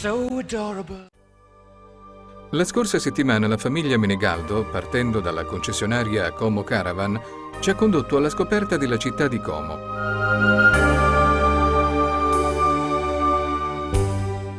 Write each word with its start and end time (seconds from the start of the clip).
So. 0.00 0.28
La 2.52 2.64
scorsa 2.64 2.98
settimana 2.98 3.46
la 3.46 3.58
famiglia 3.58 3.98
Menegaldo, 3.98 4.64
partendo 4.64 5.20
dalla 5.20 5.44
concessionaria 5.44 6.32
Como 6.32 6.64
Caravan, 6.64 7.20
ci 7.60 7.68
ha 7.68 7.74
condotto 7.74 8.16
alla 8.16 8.30
scoperta 8.30 8.78
della 8.78 8.96
città 8.96 9.28
di 9.28 9.38
Como. 9.38 9.76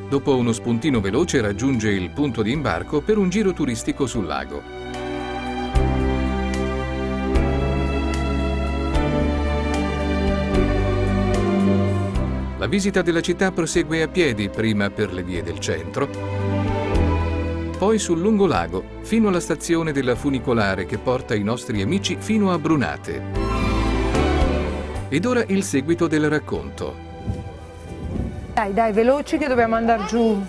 Dopo 0.07 0.35
uno 0.35 0.51
spuntino 0.51 1.01
veloce 1.01 1.41
raggiunge 1.41 1.89
il 1.89 2.11
punto 2.11 2.43
di 2.43 2.51
imbarco 2.51 3.01
per 3.01 3.17
un 3.17 3.29
giro 3.29 3.51
turistico 3.51 4.05
sul 4.05 4.27
lago. 4.27 4.90
La 12.61 12.67
visita 12.67 13.01
della 13.01 13.21
città 13.21 13.51
prosegue 13.51 14.03
a 14.03 14.07
piedi 14.07 14.47
prima 14.47 14.91
per 14.91 15.11
le 15.11 15.23
vie 15.23 15.41
del 15.41 15.57
centro, 15.57 16.07
poi 17.75 17.97
sul 17.97 18.19
lungolago 18.19 18.99
fino 19.01 19.29
alla 19.29 19.39
stazione 19.39 19.91
della 19.91 20.13
funicolare 20.13 20.85
che 20.85 20.99
porta 20.99 21.33
i 21.33 21.41
nostri 21.41 21.81
amici 21.81 22.17
fino 22.19 22.51
a 22.51 22.59
Brunate. 22.59 23.23
Ed 25.09 25.25
ora 25.25 25.43
il 25.47 25.63
seguito 25.63 26.05
del 26.05 26.29
racconto. 26.29 26.95
Dai, 28.53 28.71
dai, 28.73 28.93
veloci 28.93 29.39
che 29.39 29.47
dobbiamo 29.47 29.73
andare 29.73 30.05
giù. 30.05 30.45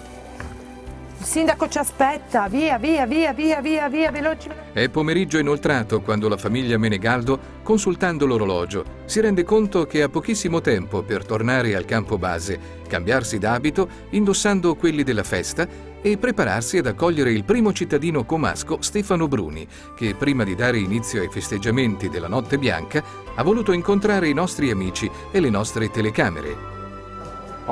Il 1.22 1.28
sindaco 1.28 1.68
ci 1.68 1.78
aspetta, 1.78 2.48
via, 2.48 2.78
via, 2.78 3.06
via, 3.06 3.32
via, 3.32 3.60
via, 3.60 3.88
via, 3.88 4.10
veloci. 4.10 4.48
È 4.72 4.88
pomeriggio 4.88 5.38
inoltrato 5.38 6.00
quando 6.00 6.28
la 6.28 6.36
famiglia 6.36 6.76
Menegaldo, 6.78 7.38
consultando 7.62 8.26
l'orologio, 8.26 8.84
si 9.04 9.20
rende 9.20 9.44
conto 9.44 9.86
che 9.86 10.02
ha 10.02 10.08
pochissimo 10.08 10.60
tempo 10.60 11.04
per 11.04 11.24
tornare 11.24 11.76
al 11.76 11.84
campo 11.84 12.18
base, 12.18 12.58
cambiarsi 12.88 13.38
d'abito, 13.38 13.88
indossando 14.10 14.74
quelli 14.74 15.04
della 15.04 15.22
festa 15.22 15.64
e 16.02 16.18
prepararsi 16.18 16.78
ad 16.78 16.86
accogliere 16.86 17.30
il 17.30 17.44
primo 17.44 17.72
cittadino 17.72 18.24
comasco 18.24 18.78
Stefano 18.80 19.28
Bruni, 19.28 19.64
che 19.94 20.16
prima 20.16 20.42
di 20.42 20.56
dare 20.56 20.78
inizio 20.78 21.20
ai 21.20 21.28
festeggiamenti 21.30 22.08
della 22.08 22.26
Notte 22.26 22.58
Bianca 22.58 23.00
ha 23.36 23.42
voluto 23.44 23.70
incontrare 23.70 24.28
i 24.28 24.34
nostri 24.34 24.72
amici 24.72 25.08
e 25.30 25.38
le 25.38 25.50
nostre 25.50 25.88
telecamere. 25.88 26.81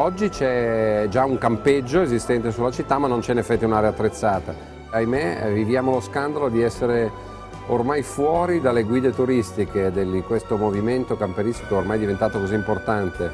Oggi 0.00 0.30
c'è 0.30 1.08
già 1.10 1.26
un 1.26 1.36
campeggio 1.36 2.00
esistente 2.00 2.52
sulla 2.52 2.70
città 2.70 2.96
ma 2.96 3.06
non 3.06 3.20
c'è 3.20 3.32
in 3.32 3.38
effetti 3.38 3.66
un'area 3.66 3.90
attrezzata. 3.90 4.54
Ahimè 4.88 5.52
viviamo 5.52 5.92
lo 5.92 6.00
scandalo 6.00 6.48
di 6.48 6.62
essere 6.62 7.10
ormai 7.66 8.00
fuori 8.00 8.62
dalle 8.62 8.84
guide 8.84 9.12
turistiche 9.12 9.92
di 9.92 10.22
questo 10.22 10.56
movimento 10.56 11.18
camperistico 11.18 11.76
ormai 11.76 11.98
diventato 11.98 12.40
così 12.40 12.54
importante 12.54 13.30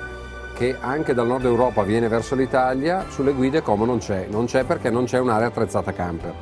che 0.57 0.77
anche 0.81 1.15
dal 1.15 1.29
nord 1.29 1.45
Europa 1.45 1.85
viene 1.85 2.09
verso 2.09 2.35
l'Italia, 2.35 3.05
sulle 3.11 3.33
guide 3.33 3.63
come 3.63 3.87
non 3.87 3.99
c'è. 3.99 4.27
Non 4.29 4.47
c'è 4.47 4.65
perché 4.65 4.91
non 4.91 5.05
c'è 5.05 5.21
un'area 5.21 5.47
attrezzata 5.47 5.93
camper. 5.93 6.35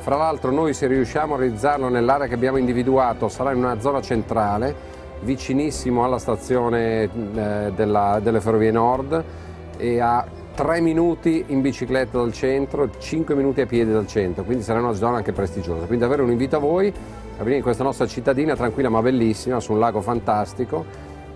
Fra 0.00 0.16
l'altro 0.16 0.50
noi 0.50 0.74
se 0.74 0.88
riusciamo 0.88 1.36
a 1.36 1.38
realizzarlo 1.38 1.88
nell'area 1.88 2.26
che 2.26 2.34
abbiamo 2.34 2.58
individuato 2.58 3.30
sarà 3.30 3.52
in 3.52 3.64
una 3.64 3.80
zona 3.80 4.02
centrale, 4.02 4.98
vicinissimo 5.22 6.04
alla 6.04 6.18
stazione 6.18 7.04
eh, 7.04 7.72
della- 7.74 8.20
delle 8.22 8.42
Ferrovie 8.42 8.72
Nord 8.72 9.24
e 9.80 9.98
a 9.98 10.24
3 10.54 10.80
minuti 10.80 11.44
in 11.48 11.62
bicicletta 11.62 12.18
dal 12.18 12.32
centro, 12.32 12.90
5 12.98 13.34
minuti 13.34 13.62
a 13.62 13.66
piedi 13.66 13.90
dal 13.90 14.06
centro, 14.06 14.44
quindi 14.44 14.62
sarà 14.62 14.80
una 14.80 14.92
zona 14.92 15.16
anche 15.16 15.32
prestigiosa. 15.32 15.86
Quindi 15.86 16.04
davvero 16.04 16.22
un 16.22 16.30
invito 16.30 16.56
a 16.56 16.58
voi 16.58 16.88
a 16.88 17.38
venire 17.38 17.56
in 17.56 17.62
questa 17.62 17.82
nostra 17.82 18.06
cittadina 18.06 18.54
tranquilla 18.54 18.90
ma 18.90 19.00
bellissima, 19.00 19.58
su 19.60 19.72
un 19.72 19.78
lago 19.78 20.02
fantastico 20.02 20.84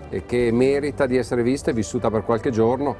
e 0.09 0.25
che 0.27 0.51
merita 0.51 1.07
di 1.07 1.17
essere 1.17 1.41
vista 1.41 1.71
e 1.71 1.73
vissuta 1.73 2.11
per 2.11 2.23
qualche 2.23 2.51
giorno, 2.51 2.95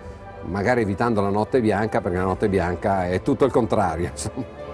magari 0.45 0.81
evitando 0.81 1.21
la 1.21 1.29
notte 1.29 1.61
bianca, 1.61 2.01
perché 2.01 2.17
la 2.17 2.23
notte 2.23 2.49
bianca 2.49 3.07
è 3.07 3.21
tutto 3.21 3.45
il 3.45 3.51
contrario. 3.51 4.09
insomma. 4.11 4.64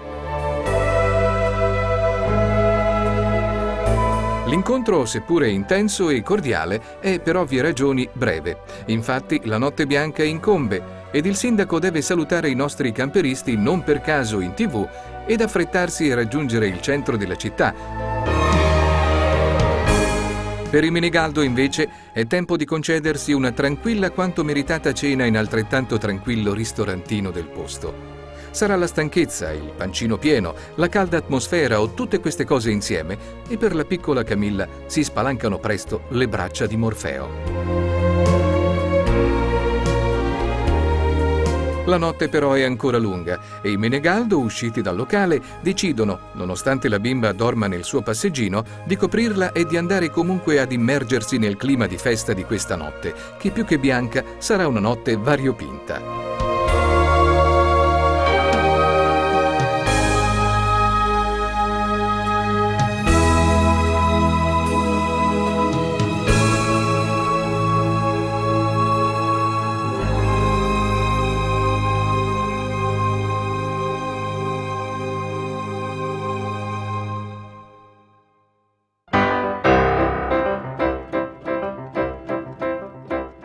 L'incontro, 4.52 5.06
seppure 5.06 5.48
intenso 5.48 6.10
e 6.10 6.22
cordiale, 6.22 6.98
è 7.00 7.20
per 7.20 7.36
ovvie 7.36 7.62
ragioni 7.62 8.06
breve. 8.12 8.58
Infatti 8.88 9.40
la 9.44 9.56
notte 9.56 9.86
bianca 9.86 10.22
incombe 10.22 11.08
ed 11.10 11.24
il 11.24 11.36
sindaco 11.36 11.78
deve 11.78 12.02
salutare 12.02 12.50
i 12.50 12.54
nostri 12.54 12.92
camperisti 12.92 13.56
non 13.56 13.82
per 13.82 14.02
caso 14.02 14.40
in 14.40 14.52
tv 14.52 14.86
ed 15.24 15.40
affrettarsi 15.40 16.10
a 16.10 16.16
raggiungere 16.16 16.66
il 16.66 16.82
centro 16.82 17.16
della 17.16 17.36
città. 17.36 17.72
Per 20.68 20.84
i 20.84 20.90
Menegaldo 20.90 21.40
invece 21.40 21.88
è 22.12 22.26
tempo 22.26 22.58
di 22.58 22.66
concedersi 22.66 23.32
una 23.32 23.52
tranquilla 23.52 24.10
quanto 24.10 24.44
meritata 24.44 24.92
cena 24.92 25.24
in 25.24 25.38
altrettanto 25.38 25.96
tranquillo 25.96 26.52
ristorantino 26.52 27.30
del 27.30 27.46
posto. 27.46 28.11
Sarà 28.50 28.76
la 28.76 28.86
stanchezza, 28.86 29.50
il 29.52 29.72
pancino 29.76 30.18
pieno, 30.18 30.54
la 30.76 30.88
calda 30.88 31.16
atmosfera 31.16 31.80
o 31.80 31.94
tutte 31.94 32.20
queste 32.20 32.44
cose 32.44 32.70
insieme 32.70 33.16
e 33.48 33.56
per 33.56 33.74
la 33.74 33.84
piccola 33.84 34.24
Camilla 34.24 34.68
si 34.86 35.04
spalancano 35.04 35.58
presto 35.58 36.02
le 36.08 36.28
braccia 36.28 36.66
di 36.66 36.76
Morfeo. 36.76 37.72
La 41.86 41.96
notte 41.96 42.28
però 42.28 42.52
è 42.52 42.62
ancora 42.62 42.96
lunga 42.98 43.40
e 43.60 43.72
i 43.72 43.76
Menegaldo, 43.76 44.38
usciti 44.38 44.82
dal 44.82 44.94
locale, 44.94 45.42
decidono, 45.62 46.30
nonostante 46.34 46.88
la 46.88 47.00
bimba 47.00 47.32
dorma 47.32 47.66
nel 47.66 47.82
suo 47.82 48.02
passeggino, 48.02 48.64
di 48.84 48.96
coprirla 48.96 49.50
e 49.50 49.64
di 49.66 49.76
andare 49.76 50.08
comunque 50.08 50.60
ad 50.60 50.70
immergersi 50.70 51.38
nel 51.38 51.56
clima 51.56 51.88
di 51.88 51.98
festa 51.98 52.32
di 52.32 52.44
questa 52.44 52.76
notte, 52.76 53.12
che 53.36 53.50
più 53.50 53.64
che 53.64 53.78
bianca 53.78 54.22
sarà 54.38 54.68
una 54.68 54.80
notte 54.80 55.16
variopinta. 55.16 56.51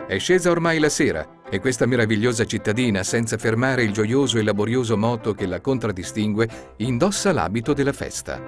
È 0.08 0.16
scesa 0.16 0.50
ormai 0.50 0.78
la 0.78 0.88
sera 0.88 1.42
e 1.50 1.60
questa 1.60 1.84
meravigliosa 1.84 2.46
cittadina, 2.46 3.02
senza 3.02 3.36
fermare 3.36 3.82
il 3.82 3.92
gioioso 3.92 4.38
e 4.38 4.42
laborioso 4.42 4.96
moto 4.96 5.34
che 5.34 5.44
la 5.44 5.60
contraddistingue, 5.60 6.48
indossa 6.76 7.30
l'abito 7.30 7.74
della 7.74 7.92
festa. 7.92 8.40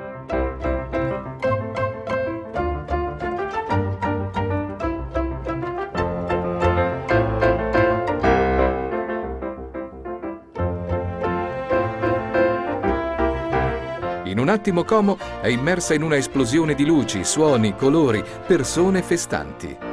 In 14.24 14.38
un 14.38 14.48
attimo 14.48 14.84
Como 14.84 15.18
è 15.42 15.48
immersa 15.48 15.92
in 15.92 16.04
una 16.04 16.16
esplosione 16.16 16.74
di 16.74 16.86
luci, 16.86 17.22
suoni, 17.22 17.76
colori, 17.76 18.24
persone 18.46 19.02
festanti. 19.02 19.89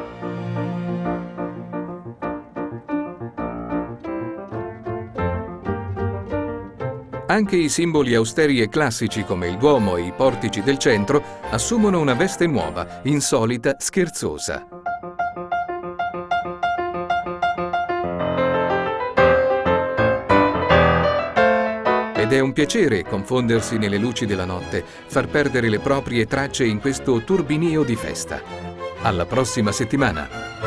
Anche 7.30 7.58
i 7.58 7.68
simboli 7.68 8.16
austeri 8.16 8.62
e 8.62 8.70
classici 8.70 9.26
come 9.26 9.50
il 9.50 9.58
Duomo 9.58 9.98
e 9.98 10.04
i 10.04 10.14
portici 10.16 10.62
del 10.62 10.78
centro 10.78 11.22
assumono 11.50 12.00
una 12.00 12.14
veste 12.14 12.48
nuova, 12.48 13.02
insolita, 13.04 13.76
scherzosa. 13.78 14.66
Ed 22.16 22.32
è 22.32 22.40
un 22.40 22.54
piacere 22.54 23.04
confondersi 23.04 23.78
nelle 23.78 23.98
luci 23.98 24.26
della 24.26 24.46
notte, 24.46 24.82
far 24.86 25.28
perdere 25.28 25.68
le 25.68 25.80
proprie 25.80 26.26
tracce 26.28 26.64
in 26.64 26.80
questo 26.80 27.26
turbinio 27.26 27.84
di 27.84 27.98
festa. 27.98 28.42
Alla 29.02 29.26
prossima 29.26 29.74
settimana! 29.74 30.67